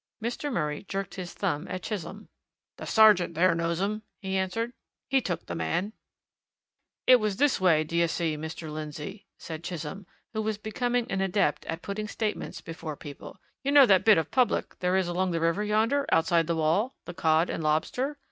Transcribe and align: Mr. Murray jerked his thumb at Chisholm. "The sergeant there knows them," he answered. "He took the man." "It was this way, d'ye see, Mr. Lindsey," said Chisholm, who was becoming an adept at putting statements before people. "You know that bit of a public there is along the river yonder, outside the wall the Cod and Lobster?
Mr. 0.19 0.51
Murray 0.51 0.83
jerked 0.89 1.13
his 1.13 1.35
thumb 1.35 1.67
at 1.67 1.83
Chisholm. 1.83 2.27
"The 2.77 2.87
sergeant 2.87 3.35
there 3.35 3.53
knows 3.53 3.77
them," 3.77 4.01
he 4.19 4.35
answered. 4.35 4.73
"He 5.11 5.21
took 5.21 5.45
the 5.45 5.53
man." 5.53 5.93
"It 7.05 7.17
was 7.17 7.37
this 7.37 7.61
way, 7.61 7.83
d'ye 7.83 8.07
see, 8.07 8.35
Mr. 8.35 8.73
Lindsey," 8.73 9.27
said 9.37 9.63
Chisholm, 9.63 10.07
who 10.33 10.41
was 10.41 10.57
becoming 10.57 11.05
an 11.11 11.21
adept 11.21 11.65
at 11.67 11.83
putting 11.83 12.07
statements 12.07 12.61
before 12.61 12.95
people. 12.95 13.37
"You 13.63 13.71
know 13.73 13.85
that 13.85 14.03
bit 14.03 14.17
of 14.17 14.25
a 14.25 14.29
public 14.31 14.79
there 14.79 14.97
is 14.97 15.07
along 15.07 15.33
the 15.33 15.39
river 15.39 15.63
yonder, 15.63 16.07
outside 16.11 16.47
the 16.47 16.55
wall 16.55 16.95
the 17.05 17.13
Cod 17.13 17.47
and 17.51 17.61
Lobster? 17.61 18.17